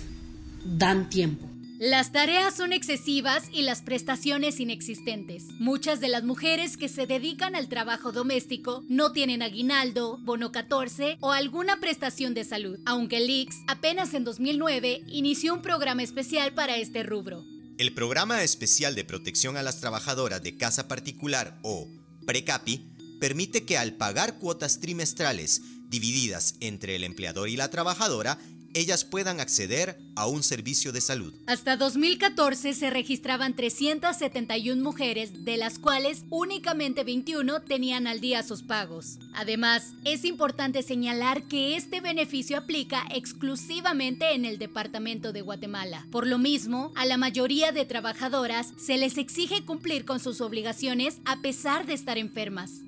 dan 0.65 1.11
tiempo. 1.11 1.52
Las 1.85 2.13
tareas 2.13 2.55
son 2.55 2.73
excesivas 2.73 3.43
y 3.51 3.63
las 3.63 3.83
prestaciones 3.83 4.61
inexistentes. 4.61 5.47
Muchas 5.59 5.99
de 5.99 6.07
las 6.07 6.23
mujeres 6.23 6.77
que 6.77 6.89
se 6.89 7.09
dedican 7.09 7.57
al 7.57 7.69
trabajo 7.69 8.13
doméstico 8.13 8.85
no 8.89 9.11
tienen 9.11 9.43
aguinaldo, 9.43 10.19
bono 10.19 10.53
14 10.53 11.19
o 11.21 11.33
alguna 11.33 11.81
prestación 11.81 12.35
de 12.35 12.45
salud, 12.45 12.79
aunque 12.87 13.17
el 13.17 13.49
apenas 13.67 14.15
en 14.15 14.23
2009 14.23 15.03
inició 15.09 15.55
un 15.55 15.63
programa 15.63 16.05
especial 16.05 16.55
para 16.55 16.77
este 16.77 17.03
rubro. 17.03 17.43
El 17.79 17.93
Programa 17.95 18.45
Especial 18.45 18.95
de 18.95 19.03
Protección 19.03 19.57
a 19.57 19.65
las 19.65 19.81
Trabajadoras 19.81 20.41
de 20.41 20.57
Casa 20.57 20.87
Particular 20.87 21.59
o 21.65 21.89
PRECAPI 22.25 22.93
permite 23.19 23.65
que 23.65 23.77
al 23.77 23.95
pagar 23.95 24.39
cuotas 24.39 24.79
trimestrales 24.79 25.61
divididas 25.93 26.55
entre 26.61 26.97
el 26.97 27.05
empleador 27.05 27.49
y 27.49 27.57
la 27.57 27.71
trabajadora, 27.71 28.39
ellas 28.75 29.05
puedan 29.05 29.41
acceder 29.41 29.99
a 30.15 30.27
un 30.27 30.43
servicio 30.43 30.93
de 30.93 31.01
salud. 31.01 31.33
Hasta 31.47 31.77
2014 31.77 32.75
se 32.75 32.91
registraban 32.91 33.55
371 33.55 34.83
mujeres, 34.83 35.45
de 35.45 35.57
las 35.57 35.79
cuales 35.79 36.25
únicamente 36.31 37.05
21 37.05 37.63
tenían 37.63 38.07
al 38.07 38.21
día 38.21 38.43
sus 38.43 38.63
pagos. 38.63 39.19
Además, 39.35 39.95
es 40.05 40.25
importante 40.25 40.83
señalar 40.83 41.45
que 41.45 41.77
este 41.77 42.01
beneficio 42.01 42.59
aplica 42.59 43.05
exclusivamente 43.11 44.35
en 44.35 44.45
el 44.45 44.59
departamento 44.59 45.33
de 45.33 45.43
Guatemala. 45.43 46.07
Por 46.11 46.27
lo 46.27 46.39
mismo, 46.39 46.93
a 46.95 47.07
la 47.07 47.17
mayoría 47.17 47.73
de 47.73 47.85
trabajadoras 47.85 48.69
se 48.79 48.99
les 48.99 49.19
exige 49.19 49.65
cumplir 49.65 50.05
con 50.05 50.21
sus 50.21 50.41
obligaciones 50.41 51.19
a 51.25 51.41
pesar 51.41 51.87
de 51.87 51.95
estar 51.95 52.19
enfermas 52.19 52.83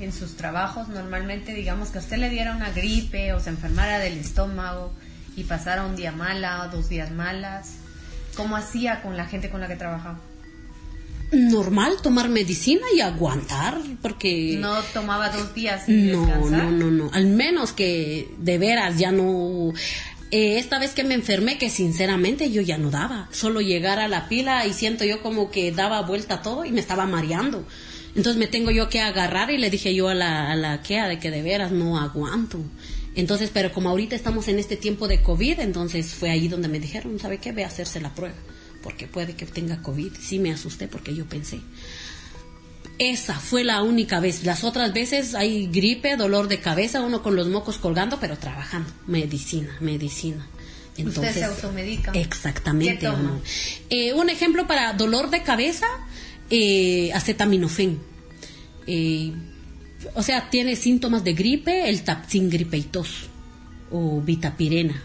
en 0.00 0.12
sus 0.12 0.36
trabajos 0.36 0.88
normalmente, 0.88 1.54
digamos 1.54 1.90
que 1.90 1.98
a 1.98 2.00
usted 2.00 2.18
le 2.18 2.30
diera 2.30 2.54
una 2.54 2.70
gripe 2.70 3.32
o 3.32 3.40
se 3.40 3.50
enfermara 3.50 3.98
del 3.98 4.18
estómago 4.18 4.92
y 5.36 5.44
pasara 5.44 5.84
un 5.84 5.96
día 5.96 6.12
mala 6.12 6.64
o 6.64 6.76
dos 6.76 6.88
días 6.88 7.10
malas, 7.10 7.74
¿cómo 8.36 8.56
hacía 8.56 9.02
con 9.02 9.16
la 9.16 9.26
gente 9.26 9.50
con 9.50 9.60
la 9.60 9.68
que 9.68 9.76
trabajaba? 9.76 10.18
Normal, 11.30 11.96
tomar 12.02 12.30
medicina 12.30 12.86
y 12.96 13.00
aguantar, 13.00 13.78
porque... 14.00 14.56
No 14.58 14.80
tomaba 14.94 15.28
dos 15.28 15.54
días 15.54 15.84
sin 15.84 16.10
no, 16.10 16.24
descansar. 16.24 16.64
No, 16.64 16.70
no, 16.70 16.90
no, 16.90 17.10
al 17.12 17.26
menos 17.26 17.72
que 17.72 18.28
de 18.38 18.58
veras 18.58 18.98
ya 18.98 19.12
no... 19.12 19.72
Eh, 20.30 20.58
esta 20.58 20.78
vez 20.78 20.92
que 20.92 21.04
me 21.04 21.14
enfermé, 21.14 21.58
que 21.58 21.70
sinceramente 21.70 22.50
yo 22.50 22.60
ya 22.60 22.78
no 22.78 22.90
daba, 22.90 23.28
solo 23.30 23.60
llegar 23.60 23.98
a 23.98 24.08
la 24.08 24.28
pila 24.28 24.66
y 24.66 24.72
siento 24.72 25.04
yo 25.04 25.22
como 25.22 25.50
que 25.50 25.72
daba 25.72 26.02
vuelta 26.02 26.42
todo 26.42 26.64
y 26.64 26.70
me 26.70 26.80
estaba 26.80 27.06
mareando. 27.06 27.64
Entonces 28.18 28.36
me 28.36 28.48
tengo 28.48 28.72
yo 28.72 28.88
que 28.88 29.00
agarrar 29.00 29.52
y 29.52 29.58
le 29.58 29.70
dije 29.70 29.94
yo 29.94 30.08
a 30.08 30.14
la, 30.14 30.50
a 30.50 30.56
la 30.56 30.82
Kea 30.82 31.06
de 31.06 31.20
que 31.20 31.30
de 31.30 31.40
veras 31.40 31.70
no 31.70 32.00
aguanto. 32.00 32.58
Entonces, 33.14 33.50
pero 33.54 33.72
como 33.72 33.90
ahorita 33.90 34.16
estamos 34.16 34.48
en 34.48 34.58
este 34.58 34.76
tiempo 34.76 35.06
de 35.06 35.22
COVID, 35.22 35.60
entonces 35.60 36.14
fue 36.14 36.28
ahí 36.28 36.48
donde 36.48 36.66
me 36.66 36.80
dijeron, 36.80 37.20
¿sabe 37.20 37.38
qué? 37.38 37.52
Ve 37.52 37.62
a 37.62 37.68
hacerse 37.68 38.00
la 38.00 38.12
prueba, 38.12 38.34
porque 38.82 39.06
puede 39.06 39.36
que 39.36 39.46
tenga 39.46 39.82
COVID. 39.82 40.14
Sí 40.20 40.40
me 40.40 40.52
asusté 40.52 40.88
porque 40.88 41.14
yo 41.14 41.26
pensé. 41.26 41.60
Esa 42.98 43.34
fue 43.34 43.62
la 43.62 43.84
única 43.84 44.18
vez. 44.18 44.42
Las 44.42 44.64
otras 44.64 44.92
veces 44.92 45.36
hay 45.36 45.68
gripe, 45.68 46.16
dolor 46.16 46.48
de 46.48 46.58
cabeza, 46.58 47.00
uno 47.02 47.22
con 47.22 47.36
los 47.36 47.46
mocos 47.46 47.78
colgando, 47.78 48.18
pero 48.18 48.36
trabajando. 48.36 48.90
Medicina, 49.06 49.76
medicina. 49.78 50.44
Entonces, 50.96 51.36
Usted 51.36 51.40
se 51.40 51.44
automedica. 51.44 52.10
Exactamente. 52.14 53.08
Eh, 53.90 54.12
un 54.12 54.28
ejemplo 54.28 54.66
para 54.66 54.92
dolor 54.94 55.30
de 55.30 55.44
cabeza, 55.44 55.86
eh, 56.50 57.12
acetaminofén. 57.14 58.07
Eh, 58.88 59.32
o 60.14 60.22
sea, 60.22 60.48
tiene 60.48 60.76
síntomas 60.76 61.22
de 61.22 61.34
gripe, 61.34 61.88
el 61.88 62.02
tapsin 62.02 62.48
gripe 62.48 62.78
y 62.78 62.82
tos 62.82 63.28
o 63.90 64.20
vitapirena. 64.20 65.02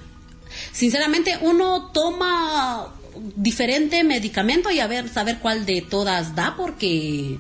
Sinceramente, 0.72 1.38
uno 1.42 1.92
toma 1.92 2.94
diferente 3.36 4.04
medicamento 4.04 4.72
y 4.72 4.80
a 4.80 4.88
ver, 4.88 5.10
saber 5.10 5.40
cuál 5.40 5.66
de 5.66 5.82
todas 5.82 6.36
da, 6.36 6.56
porque 6.56 7.38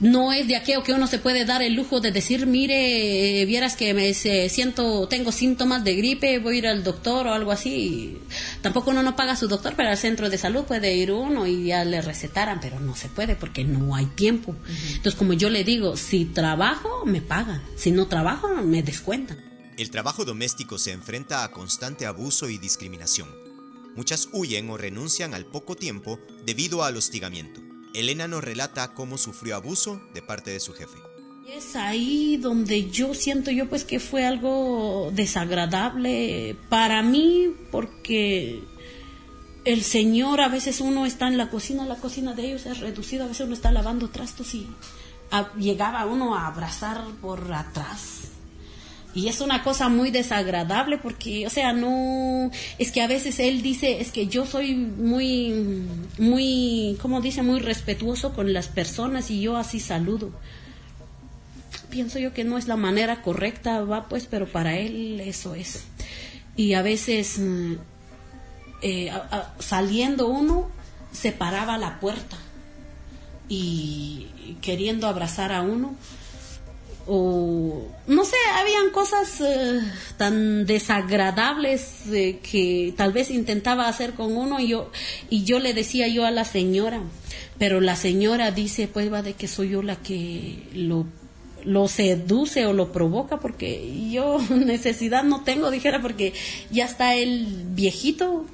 no 0.00 0.32
es 0.32 0.48
de 0.48 0.56
aquello 0.56 0.82
que 0.82 0.92
uno 0.92 1.06
se 1.06 1.18
puede 1.18 1.44
dar 1.44 1.62
el 1.62 1.74
lujo 1.74 2.00
de 2.00 2.10
decir, 2.10 2.46
mire, 2.46 3.44
vieras 3.46 3.76
que 3.76 3.94
me 3.94 4.12
siento, 4.14 5.06
tengo 5.08 5.32
síntomas 5.32 5.84
de 5.84 5.94
gripe, 5.94 6.38
voy 6.38 6.56
a 6.56 6.58
ir 6.58 6.66
al 6.66 6.84
doctor 6.84 7.26
o 7.26 7.32
algo 7.32 7.52
así. 7.52 8.18
Tampoco 8.60 8.90
uno 8.90 9.02
no 9.02 9.16
paga 9.16 9.32
a 9.32 9.36
su 9.36 9.48
doctor, 9.48 9.74
pero 9.76 9.90
al 9.90 9.98
centro 9.98 10.30
de 10.30 10.38
salud 10.38 10.64
puede 10.64 10.94
ir 10.94 11.12
uno 11.12 11.46
y 11.46 11.66
ya 11.66 11.84
le 11.84 12.02
recetaran, 12.02 12.60
pero 12.60 12.80
no 12.80 12.96
se 12.96 13.08
puede 13.08 13.36
porque 13.36 13.64
no 13.64 13.94
hay 13.94 14.06
tiempo. 14.06 14.54
Entonces, 14.88 15.14
como 15.14 15.32
yo 15.32 15.50
le 15.50 15.64
digo, 15.64 15.96
si 15.96 16.24
trabajo, 16.24 17.04
me 17.06 17.20
pagan. 17.20 17.62
Si 17.76 17.90
no 17.90 18.06
trabajo, 18.06 18.48
me 18.62 18.82
descuentan. 18.82 19.38
El 19.76 19.90
trabajo 19.90 20.24
doméstico 20.24 20.78
se 20.78 20.92
enfrenta 20.92 21.42
a 21.42 21.50
constante 21.50 22.06
abuso 22.06 22.48
y 22.48 22.58
discriminación. 22.58 23.28
Muchas 23.96 24.28
huyen 24.32 24.70
o 24.70 24.76
renuncian 24.76 25.34
al 25.34 25.46
poco 25.46 25.76
tiempo 25.76 26.20
debido 26.44 26.84
al 26.84 26.96
hostigamiento. 26.96 27.63
Elena 27.94 28.28
nos 28.28 28.44
relata 28.44 28.92
cómo 28.92 29.18
sufrió 29.18 29.56
abuso 29.56 30.00
de 30.12 30.22
parte 30.22 30.50
de 30.50 30.60
su 30.60 30.74
jefe. 30.74 30.98
Es 31.48 31.76
ahí 31.76 32.36
donde 32.36 32.90
yo 32.90 33.14
siento 33.14 33.50
yo 33.50 33.68
pues 33.68 33.84
que 33.84 34.00
fue 34.00 34.26
algo 34.26 35.10
desagradable 35.12 36.56
para 36.68 37.02
mí 37.02 37.54
porque 37.70 38.64
el 39.64 39.82
señor 39.82 40.40
a 40.40 40.48
veces 40.48 40.80
uno 40.80 41.06
está 41.06 41.28
en 41.28 41.38
la 41.38 41.50
cocina, 41.50 41.86
la 41.86 41.96
cocina 41.96 42.34
de 42.34 42.46
ellos 42.46 42.66
es 42.66 42.80
reducida, 42.80 43.24
a 43.24 43.28
veces 43.28 43.46
uno 43.46 43.54
está 43.54 43.70
lavando 43.70 44.08
trastos 44.08 44.54
y 44.54 44.66
llegaba 45.58 46.06
uno 46.06 46.34
a 46.34 46.46
abrazar 46.46 47.02
por 47.20 47.52
atrás 47.52 48.33
y 49.14 49.28
es 49.28 49.40
una 49.40 49.62
cosa 49.62 49.88
muy 49.88 50.10
desagradable 50.10 50.98
porque, 50.98 51.46
o 51.46 51.50
sea, 51.50 51.72
no, 51.72 52.50
es 52.78 52.90
que 52.90 53.00
a 53.00 53.06
veces 53.06 53.38
él 53.38 53.62
dice, 53.62 54.00
es 54.00 54.10
que 54.10 54.26
yo 54.26 54.44
soy 54.44 54.74
muy, 54.74 55.86
muy, 56.18 56.98
como 57.00 57.20
dice, 57.20 57.42
muy 57.42 57.60
respetuoso 57.60 58.34
con 58.34 58.52
las 58.52 58.66
personas 58.66 59.30
y 59.30 59.40
yo 59.40 59.56
así 59.56 59.78
saludo. 59.78 60.32
Pienso 61.90 62.18
yo 62.18 62.34
que 62.34 62.42
no 62.42 62.58
es 62.58 62.66
la 62.66 62.76
manera 62.76 63.22
correcta, 63.22 63.84
va 63.84 64.08
pues, 64.08 64.26
pero 64.26 64.48
para 64.48 64.76
él 64.78 65.20
eso 65.20 65.54
es. 65.54 65.84
Y 66.56 66.74
a 66.74 66.82
veces, 66.82 67.38
mm, 67.38 67.74
eh, 68.82 69.12
saliendo 69.60 70.26
uno, 70.26 70.68
se 71.12 71.30
paraba 71.30 71.78
la 71.78 72.00
puerta 72.00 72.36
y 73.48 74.26
queriendo 74.60 75.06
abrazar 75.06 75.52
a 75.52 75.62
uno 75.62 75.94
o 77.06 77.82
no 78.06 78.24
sé, 78.24 78.36
habían 78.54 78.90
cosas 78.90 79.40
eh, 79.40 79.80
tan 80.16 80.66
desagradables 80.66 82.06
eh, 82.12 82.38
que 82.42 82.94
tal 82.96 83.12
vez 83.12 83.30
intentaba 83.30 83.88
hacer 83.88 84.14
con 84.14 84.36
uno 84.36 84.60
y 84.60 84.68
yo 84.68 84.90
y 85.30 85.44
yo 85.44 85.58
le 85.58 85.74
decía 85.74 86.08
yo 86.08 86.24
a 86.24 86.30
la 86.30 86.44
señora, 86.44 87.00
pero 87.58 87.80
la 87.80 87.96
señora 87.96 88.50
dice 88.50 88.88
pues 88.88 89.12
va 89.12 89.22
de 89.22 89.34
que 89.34 89.48
soy 89.48 89.70
yo 89.70 89.82
la 89.82 89.96
que 89.96 90.68
lo 90.74 91.06
lo 91.64 91.88
seduce 91.88 92.66
o 92.66 92.72
lo 92.72 92.92
provoca 92.92 93.40
porque 93.40 94.10
yo 94.10 94.38
necesidad 94.50 95.24
no 95.24 95.42
tengo, 95.42 95.70
dijera, 95.70 96.00
porque 96.00 96.32
ya 96.70 96.84
está 96.84 97.14
el 97.14 97.46
viejito. 97.68 98.46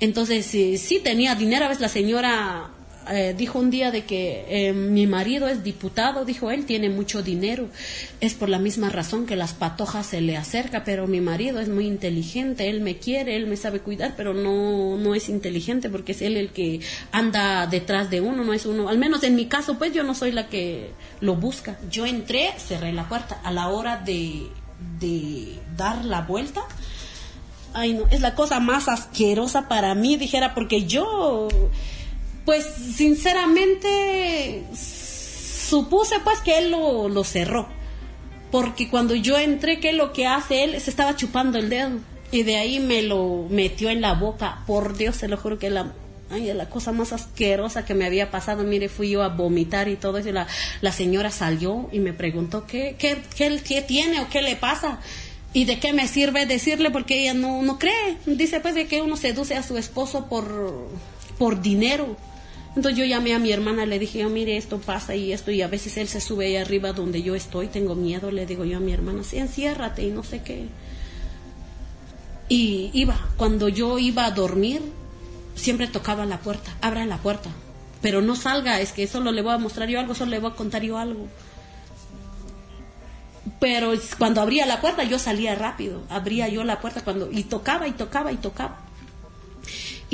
Entonces, 0.00 0.52
eh, 0.54 0.76
sí 0.78 1.00
tenía 1.02 1.34
dinero, 1.34 1.64
a 1.64 1.68
veces 1.68 1.80
la 1.80 1.88
señora 1.88 2.70
eh, 3.10 3.34
dijo 3.36 3.58
un 3.58 3.70
día 3.70 3.90
de 3.90 4.04
que 4.04 4.44
eh, 4.48 4.72
mi 4.72 5.06
marido 5.06 5.48
es 5.48 5.62
diputado, 5.62 6.24
dijo 6.24 6.50
él 6.50 6.66
tiene 6.66 6.88
mucho 6.88 7.22
dinero, 7.22 7.68
es 8.20 8.34
por 8.34 8.48
la 8.48 8.58
misma 8.58 8.88
razón 8.88 9.26
que 9.26 9.36
las 9.36 9.52
patojas 9.52 10.06
se 10.06 10.20
le 10.20 10.36
acerca, 10.36 10.84
pero 10.84 11.06
mi 11.06 11.20
marido 11.20 11.60
es 11.60 11.68
muy 11.68 11.86
inteligente, 11.86 12.68
él 12.68 12.80
me 12.80 12.96
quiere, 12.98 13.36
él 13.36 13.46
me 13.46 13.56
sabe 13.56 13.80
cuidar, 13.80 14.14
pero 14.16 14.34
no, 14.34 14.96
no 14.96 15.14
es 15.14 15.28
inteligente 15.28 15.90
porque 15.90 16.12
es 16.12 16.22
él 16.22 16.36
el 16.36 16.50
que 16.50 16.80
anda 17.12 17.66
detrás 17.66 18.10
de 18.10 18.20
uno, 18.20 18.44
no 18.44 18.52
es 18.52 18.66
uno, 18.66 18.88
al 18.88 18.98
menos 18.98 19.22
en 19.22 19.34
mi 19.34 19.46
caso 19.46 19.78
pues 19.78 19.92
yo 19.92 20.02
no 20.02 20.14
soy 20.14 20.32
la 20.32 20.48
que 20.48 20.90
lo 21.20 21.36
busca. 21.36 21.78
Yo 21.90 22.06
entré, 22.06 22.52
cerré 22.58 22.92
la 22.92 23.08
puerta 23.08 23.40
a 23.42 23.50
la 23.52 23.68
hora 23.68 23.96
de, 23.98 24.48
de 25.00 25.58
dar 25.76 26.04
la 26.04 26.22
vuelta. 26.22 26.62
Ay, 27.72 27.94
no, 27.94 28.06
es 28.10 28.20
la 28.20 28.34
cosa 28.34 28.60
más 28.60 28.88
asquerosa 28.88 29.68
para 29.68 29.94
mí, 29.94 30.16
dijera, 30.16 30.54
porque 30.54 30.84
yo 30.86 31.48
pues 32.44 32.66
sinceramente 32.94 34.64
supuse 34.74 36.16
pues 36.22 36.40
que 36.40 36.58
él 36.58 36.70
lo, 36.70 37.24
cerró. 37.24 37.68
Porque 38.50 38.88
cuando 38.88 39.14
yo 39.14 39.38
entré, 39.38 39.80
¿qué 39.80 39.90
es 39.90 39.96
lo 39.96 40.12
que 40.12 40.26
hace 40.26 40.62
él? 40.64 40.80
Se 40.80 40.90
estaba 40.90 41.16
chupando 41.16 41.58
el 41.58 41.68
dedo. 41.68 41.98
Y 42.30 42.42
de 42.42 42.56
ahí 42.56 42.80
me 42.80 43.02
lo 43.02 43.46
metió 43.50 43.90
en 43.90 44.00
la 44.00 44.14
boca. 44.14 44.62
Por 44.66 44.96
Dios, 44.96 45.16
se 45.16 45.28
lo 45.28 45.36
juro 45.36 45.58
que 45.58 45.70
la, 45.70 45.92
la 46.30 46.68
cosa 46.68 46.92
más 46.92 47.12
asquerosa 47.12 47.84
que 47.84 47.94
me 47.94 48.06
había 48.06 48.30
pasado. 48.30 48.62
Mire, 48.62 48.88
fui 48.88 49.10
yo 49.10 49.22
a 49.22 49.28
vomitar 49.28 49.88
y 49.88 49.96
todo 49.96 50.18
eso. 50.18 50.28
Y 50.28 50.32
la, 50.32 50.46
la 50.80 50.92
señora 50.92 51.30
salió 51.30 51.88
y 51.90 51.98
me 51.98 52.12
preguntó, 52.12 52.66
¿qué, 52.66 52.94
qué, 52.98 53.18
qué, 53.36 53.60
qué 53.64 53.82
tiene 53.82 54.20
o 54.20 54.28
qué 54.28 54.42
le 54.42 54.54
pasa? 54.56 55.00
¿Y 55.52 55.64
de 55.64 55.78
qué 55.78 55.92
me 55.92 56.06
sirve 56.06 56.46
decirle? 56.46 56.90
Porque 56.90 57.22
ella 57.22 57.34
no, 57.34 57.62
no 57.62 57.78
cree. 57.78 58.18
Dice 58.26 58.60
pues 58.60 58.74
de 58.74 58.86
que 58.86 59.02
uno 59.02 59.16
seduce 59.16 59.56
a 59.56 59.62
su 59.62 59.78
esposo 59.78 60.26
por, 60.26 60.88
por 61.38 61.62
dinero. 61.62 62.16
Entonces 62.76 62.98
yo 62.98 63.04
llamé 63.04 63.34
a 63.34 63.38
mi 63.38 63.52
hermana, 63.52 63.86
le 63.86 63.98
dije, 64.00 64.24
mire, 64.26 64.56
esto 64.56 64.78
pasa 64.78 65.14
y 65.14 65.32
esto, 65.32 65.52
y 65.52 65.62
a 65.62 65.68
veces 65.68 65.96
él 65.96 66.08
se 66.08 66.20
sube 66.20 66.46
ahí 66.46 66.56
arriba 66.56 66.92
donde 66.92 67.22
yo 67.22 67.36
estoy, 67.36 67.68
tengo 67.68 67.94
miedo, 67.94 68.32
le 68.32 68.46
digo 68.46 68.64
yo 68.64 68.78
a 68.78 68.80
mi 68.80 68.92
hermana, 68.92 69.22
sí, 69.22 69.38
enciérrate 69.38 70.02
y 70.02 70.10
no 70.10 70.24
sé 70.24 70.42
qué. 70.42 70.66
Y 72.48 72.90
iba, 72.92 73.16
cuando 73.36 73.68
yo 73.68 73.98
iba 73.98 74.26
a 74.26 74.32
dormir, 74.32 74.82
siempre 75.54 75.86
tocaba 75.86 76.26
la 76.26 76.40
puerta, 76.40 76.76
abra 76.80 77.06
la 77.06 77.18
puerta, 77.18 77.50
pero 78.02 78.20
no 78.22 78.34
salga, 78.34 78.80
es 78.80 78.90
que 78.90 79.06
solo 79.06 79.30
le 79.30 79.42
voy 79.42 79.52
a 79.52 79.58
mostrar 79.58 79.88
yo 79.88 80.00
algo, 80.00 80.14
solo 80.14 80.32
le 80.32 80.40
voy 80.40 80.50
a 80.50 80.56
contar 80.56 80.82
yo 80.82 80.98
algo. 80.98 81.28
Pero 83.60 83.92
cuando 84.18 84.40
abría 84.40 84.66
la 84.66 84.80
puerta 84.80 85.04
yo 85.04 85.18
salía 85.18 85.54
rápido, 85.54 86.02
abría 86.08 86.48
yo 86.48 86.64
la 86.64 86.80
puerta 86.80 87.02
cuando 87.04 87.30
y 87.30 87.44
tocaba 87.44 87.86
y 87.86 87.92
tocaba 87.92 88.32
y 88.32 88.36
tocaba. 88.36 88.83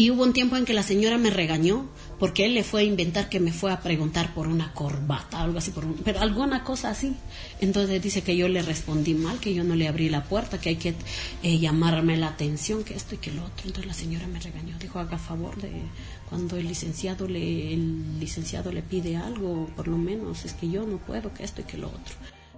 Y 0.01 0.11
hubo 0.11 0.23
un 0.23 0.33
tiempo 0.33 0.57
en 0.57 0.65
que 0.65 0.73
la 0.73 0.83
señora 0.83 1.19
me 1.19 1.29
regañó 1.29 1.87
porque 2.19 2.47
él 2.47 2.55
le 2.55 2.65
fue 2.65 2.81
a 2.81 2.85
inventar 2.85 3.29
que 3.29 3.39
me 3.39 3.53
fue 3.53 3.71
a 3.71 3.81
preguntar 3.81 4.33
por 4.33 4.49
una 4.49 4.73
corbata, 4.73 5.43
algo 5.43 5.59
así, 5.59 5.73
por 5.73 5.85
pero 5.97 6.21
alguna 6.21 6.65
cosa 6.65 6.89
así. 6.89 7.15
Entonces 7.61 8.01
dice 8.01 8.23
que 8.23 8.35
yo 8.35 8.49
le 8.49 8.63
respondí 8.63 9.13
mal, 9.13 9.41
que 9.41 9.53
yo 9.53 9.63
no 9.63 9.75
le 9.75 9.87
abrí 9.89 10.09
la 10.09 10.25
puerta, 10.25 10.59
que 10.59 10.71
hay 10.71 10.77
que 10.77 10.95
eh, 11.43 11.59
llamarme 11.59 12.17
la 12.17 12.29
atención, 12.29 12.83
que 12.83 12.95
esto 12.95 13.17
y 13.17 13.19
que 13.19 13.31
lo 13.31 13.45
otro. 13.45 13.67
Entonces 13.67 13.85
la 13.85 13.93
señora 13.93 14.27
me 14.27 14.41
regañó, 14.41 14.75
dijo, 14.79 15.01
haga 15.01 15.19
favor 15.19 15.61
de 15.61 15.71
cuando 16.31 16.57
el 16.57 16.67
licenciado 16.67 17.29
le, 17.29 17.75
el 17.75 18.19
licenciado 18.19 18.73
le 18.73 18.81
pide 18.81 19.19
algo, 19.19 19.69
por 19.77 19.87
lo 19.87 19.99
menos, 19.99 20.47
es 20.47 20.55
que 20.55 20.71
yo 20.71 20.87
no 20.87 20.97
puedo, 20.97 21.35
que 21.35 21.45
esto 21.45 21.61
y 21.61 21.65
que 21.65 21.77
lo 21.77 21.89
otro. 21.89 22.15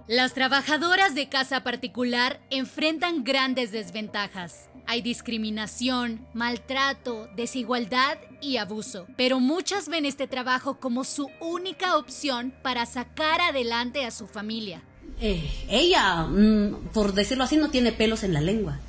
Las 0.07 0.33
trabajadoras 0.33 1.13
de 1.13 1.27
casa 1.27 1.61
particular 1.61 2.39
enfrentan 2.49 3.25
grandes 3.25 3.73
desventajas. 3.73 4.69
Hay 4.85 5.01
discriminación, 5.01 6.25
maltrato, 6.33 7.27
desigualdad 7.35 8.17
y 8.41 8.57
abuso, 8.57 9.07
pero 9.15 9.39
muchas 9.39 9.87
ven 9.87 10.05
este 10.05 10.27
trabajo 10.27 10.79
como 10.79 11.03
su 11.03 11.29
única 11.39 11.97
opción 11.97 12.53
para 12.61 12.85
sacar 12.85 13.41
adelante 13.41 14.05
a 14.05 14.11
su 14.11 14.27
familia. 14.27 14.81
Eh, 15.21 15.49
ella, 15.69 16.23
mm, 16.23 16.89
por 16.93 17.13
decirlo 17.13 17.45
así, 17.45 17.57
no 17.57 17.69
tiene 17.69 17.91
pelos 17.91 18.23
en 18.23 18.33
la 18.33 18.41
lengua. 18.41 18.79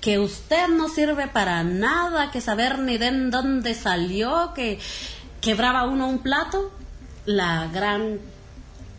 Que 0.00 0.18
usted 0.18 0.68
no 0.68 0.88
sirve 0.88 1.28
para 1.28 1.62
nada, 1.62 2.30
que 2.30 2.40
saber 2.40 2.80
ni 2.80 2.98
de 2.98 3.10
dónde 3.30 3.74
salió, 3.74 4.52
que 4.54 4.78
quebraba 5.40 5.86
uno 5.86 6.08
un 6.08 6.18
plato, 6.18 6.72
la 7.26 7.68
gran 7.68 8.18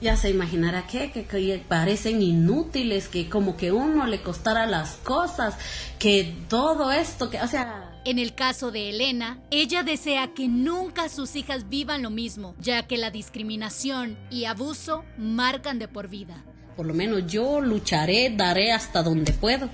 ya 0.02 0.16
se 0.18 0.30
imaginará 0.30 0.88
que, 0.88 1.12
que, 1.12 1.64
parecen 1.68 2.22
inútiles, 2.22 3.08
que 3.08 3.30
como 3.30 3.58
que 3.58 3.72
uno 3.72 4.06
le 4.06 4.22
costara 4.22 4.66
las 4.66 4.96
cosas, 4.98 5.56
que 6.00 6.36
todo 6.50 6.92
esto, 6.92 7.30
que, 7.30 7.42
o 7.42 7.48
sea... 7.48 7.92
En 8.06 8.20
el 8.20 8.36
caso 8.36 8.72
de 8.72 8.92
Elena, 8.92 9.40
ella 9.50 9.82
desea 9.82 10.34
que 10.34 10.48
nunca 10.48 11.10
sus 11.10 11.36
hijas 11.36 11.70
vivan 11.70 12.04
lo 12.04 12.12
mismo, 12.12 12.56
ya 12.60 12.86
que 12.86 12.98
la 12.98 13.10
discriminación 13.10 14.18
y 14.30 14.46
abuso 14.46 15.04
marcan 15.18 15.80
de 15.80 15.88
por 15.88 16.08
vida. 16.08 16.44
Por 16.76 16.86
lo 16.86 16.94
menos 16.94 17.28
yo 17.28 17.62
lucharé, 17.62 18.34
daré 18.36 18.72
hasta 18.72 19.02
donde 19.02 19.32
puedo, 19.32 19.70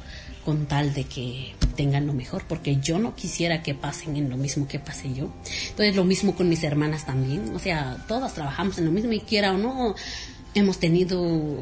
con 0.46 0.68
tal 0.68 0.94
de 0.94 1.04
que 1.06 1.54
tengan 1.76 2.06
lo 2.06 2.14
mejor, 2.14 2.44
porque 2.48 2.78
yo 2.78 3.00
no 3.00 3.16
quisiera 3.16 3.64
que 3.64 3.74
pasen 3.74 4.16
en 4.18 4.30
lo 4.30 4.38
mismo 4.38 4.68
que 4.68 4.80
pasé 4.80 5.14
yo. 5.14 5.32
Entonces, 5.70 5.96
lo 5.96 6.04
mismo 6.04 6.36
con 6.36 6.50
mis 6.50 6.64
hermanas 6.64 7.06
también. 7.06 7.56
O 7.56 7.60
sea, 7.60 7.98
todas 8.08 8.34
trabajamos 8.34 8.78
en 8.78 8.86
lo 8.86 8.92
mismo 8.92 9.12
y 9.14 9.20
quiera 9.22 9.54
o 9.54 9.58
no, 9.58 9.96
hemos 10.54 10.80
tenido 10.80 11.58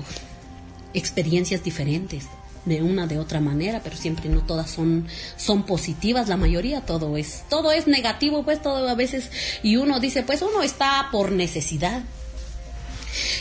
experiencias 0.93 1.63
diferentes 1.63 2.27
de 2.65 2.81
una 2.81 3.07
de 3.07 3.17
otra 3.17 3.39
manera, 3.39 3.81
pero 3.83 3.95
siempre 3.95 4.29
no 4.29 4.41
todas 4.41 4.69
son 4.69 5.07
son 5.37 5.63
positivas, 5.63 6.27
la 6.27 6.37
mayoría 6.37 6.81
todo 6.81 7.15
es 7.15 7.43
todo 7.49 7.71
es 7.71 7.87
negativo, 7.87 8.43
pues 8.43 8.61
todo 8.61 8.87
a 8.87 8.95
veces 8.95 9.31
y 9.63 9.77
uno 9.77 9.99
dice, 9.99 10.23
pues 10.23 10.41
uno 10.41 10.61
está 10.61 11.07
por 11.11 11.31
necesidad. 11.31 12.03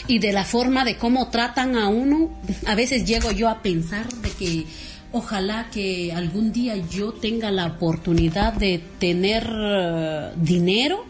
Y 0.07 0.19
de 0.19 0.31
la 0.31 0.45
forma 0.45 0.85
de 0.85 0.97
cómo 0.97 1.29
tratan 1.29 1.75
a 1.77 1.87
uno, 1.87 2.29
a 2.65 2.75
veces 2.75 3.05
llego 3.05 3.31
yo 3.31 3.49
a 3.49 3.61
pensar 3.61 4.07
de 4.07 4.29
que 4.31 4.65
ojalá 5.11 5.69
que 5.71 6.13
algún 6.13 6.51
día 6.51 6.75
yo 6.75 7.13
tenga 7.13 7.51
la 7.51 7.65
oportunidad 7.65 8.53
de 8.53 8.81
tener 8.99 9.49
eh, 9.51 10.31
dinero, 10.35 11.05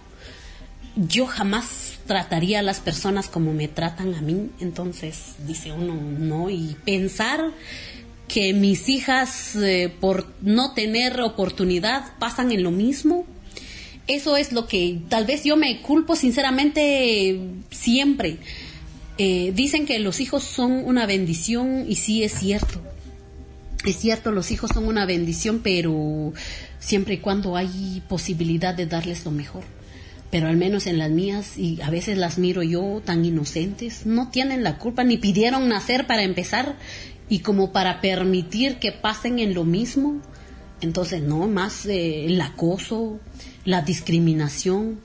yo 0.95 1.25
jamás 1.25 1.99
trataría 2.05 2.59
a 2.59 2.63
las 2.63 2.79
personas 2.79 3.27
como 3.27 3.53
me 3.53 3.67
tratan 3.67 4.15
a 4.15 4.21
mí. 4.21 4.49
Entonces, 4.59 5.35
dice 5.45 5.71
uno, 5.71 5.95
no, 5.95 6.49
y 6.49 6.75
pensar 6.83 7.51
que 8.27 8.53
mis 8.53 8.89
hijas 8.89 9.55
eh, 9.55 9.93
por 9.99 10.27
no 10.41 10.73
tener 10.73 11.19
oportunidad 11.21 12.13
pasan 12.19 12.51
en 12.51 12.63
lo 12.63 12.71
mismo. 12.71 13.25
Eso 14.09 14.37
es 14.37 14.51
lo 14.51 14.65
que 14.65 15.01
tal 15.07 15.25
vez 15.25 15.43
yo 15.43 15.55
me 15.55 15.81
culpo 15.81 16.15
sinceramente 16.15 17.39
siempre. 17.69 18.39
Eh, 19.19 19.53
dicen 19.55 19.85
que 19.85 19.99
los 19.99 20.19
hijos 20.19 20.43
son 20.43 20.71
una 20.71 21.05
bendición 21.05 21.85
y 21.87 21.93
sí 21.93 22.23
es 22.23 22.33
cierto. 22.33 22.81
Es 23.85 23.97
cierto, 23.97 24.31
los 24.31 24.49
hijos 24.49 24.71
son 24.73 24.87
una 24.87 25.05
bendición, 25.05 25.59
pero 25.63 26.33
siempre 26.79 27.13
y 27.13 27.17
cuando 27.19 27.55
hay 27.55 28.01
posibilidad 28.09 28.73
de 28.73 28.87
darles 28.87 29.25
lo 29.25 29.31
mejor. 29.31 29.63
Pero 30.31 30.47
al 30.47 30.57
menos 30.57 30.87
en 30.87 30.97
las 30.97 31.11
mías, 31.11 31.59
y 31.59 31.79
a 31.83 31.91
veces 31.91 32.17
las 32.17 32.39
miro 32.39 32.63
yo 32.63 33.03
tan 33.05 33.23
inocentes, 33.23 34.07
no 34.07 34.31
tienen 34.31 34.63
la 34.63 34.79
culpa, 34.79 35.03
ni 35.03 35.17
pidieron 35.17 35.69
nacer 35.69 36.07
para 36.07 36.23
empezar, 36.23 36.77
y 37.29 37.39
como 37.39 37.71
para 37.71 38.01
permitir 38.01 38.77
que 38.77 38.91
pasen 38.91 39.37
en 39.37 39.53
lo 39.53 39.65
mismo. 39.65 40.19
Entonces, 40.81 41.21
no, 41.21 41.47
más 41.47 41.85
eh, 41.85 42.25
el 42.25 42.41
acoso, 42.41 43.19
la 43.69 43.83
discriminación. 43.83 44.99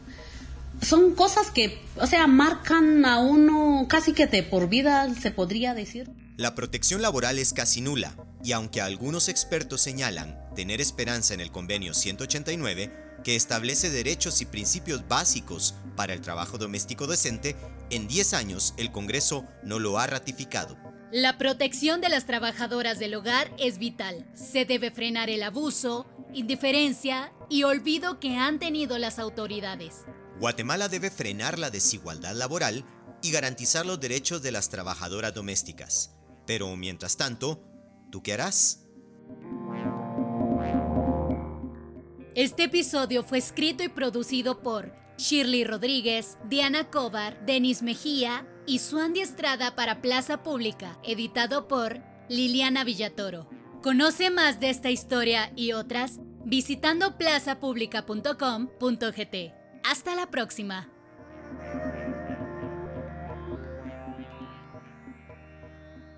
Son 0.81 1.15
cosas 1.15 1.51
que, 1.51 1.79
o 1.97 2.07
sea, 2.07 2.27
marcan 2.27 3.05
a 3.05 3.21
uno 3.21 3.87
casi 3.89 4.13
que 4.13 4.27
de 4.27 4.43
por 4.43 4.69
vida, 4.69 5.13
se 5.21 5.31
podría 5.31 5.75
decir. 5.75 6.11
La 6.37 6.55
protección 6.55 7.03
laboral 7.03 7.39
es 7.39 7.53
casi 7.53 7.81
nula, 7.83 8.17
y 8.43 8.53
aunque 8.53 8.81
algunos 8.81 9.29
expertos 9.29 9.83
señalan 9.83 10.39
tener 10.57 10.81
esperanza 10.81 11.35
en 11.35 11.41
el 11.41 11.53
convenio 11.53 11.95
189, 11.95 12.91
que 13.23 13.37
establece 13.37 13.91
derechos 13.91 14.41
y 14.41 14.47
principios 14.47 15.07
básicos 15.07 15.75
para 15.95 16.15
el 16.15 16.23
trabajo 16.23 16.59
doméstico 16.59 17.07
decente, 17.07 17.57
en 17.91 18.09
10 18.09 18.33
años 18.33 18.75
el 18.79 18.91
Congreso 18.91 19.45
no 19.63 19.79
lo 19.79 19.99
ha 19.99 20.07
ratificado. 20.07 20.77
La 21.13 21.39
protección 21.39 22.01
de 22.01 22.09
las 22.09 22.27
trabajadoras 22.27 22.99
del 22.99 23.15
hogar 23.15 23.55
es 23.59 23.79
vital. 23.79 24.27
Se 24.35 24.65
debe 24.65 24.91
frenar 24.91 25.31
el 25.31 25.43
abuso, 25.43 26.07
indiferencia 26.33 27.33
y 27.49 27.63
olvido 27.63 28.19
que 28.19 28.37
han 28.37 28.59
tenido 28.59 28.99
las 28.99 29.19
autoridades. 29.19 30.05
Guatemala 30.41 30.89
debe 30.89 31.11
frenar 31.11 31.59
la 31.59 31.71
desigualdad 31.71 32.35
laboral 32.35 32.85
y 33.23 33.31
garantizar 33.31 33.87
los 33.87 34.01
derechos 34.01 34.43
de 34.43 34.53
las 34.53 34.69
trabajadoras 34.71 35.33
domésticas. 35.33 36.17
Pero 36.47 36.75
mientras 36.77 37.17
tanto, 37.17 37.63
¿tú 38.11 38.23
qué 38.23 38.33
harás? 38.33 38.81
Este 42.35 42.65
episodio 42.65 43.23
fue 43.23 43.39
escrito 43.39 43.85
y 43.85 43.89
producido 43.89 44.61
por 44.61 45.04
Shirley 45.17 45.65
Rodríguez, 45.65 46.39
Diana 46.49 46.91
Cobar, 46.91 47.45
Denis 47.47 47.83
Mejía 47.83 48.47
y 48.67 48.79
Suandi 48.79 49.21
Estrada 49.21 49.77
para 49.77 50.01
Plaza 50.01 50.43
Pública, 50.43 50.99
editado 51.03 51.69
por 51.69 52.01
Liliana 52.29 52.85
Villatoro. 52.85 53.49
Conoce 53.83 54.31
más 54.31 54.61
de 54.61 54.71
esta 54.71 54.91
historia 54.91 55.53
y 55.57 55.73
otras 55.73 56.21
visitando 56.45 57.17
plazapublica.com.gt. 57.17 59.55
Hasta 59.85 60.15
la 60.15 60.31
próxima. 60.31 60.89